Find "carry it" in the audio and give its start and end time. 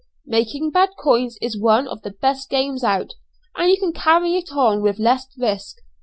3.93-4.51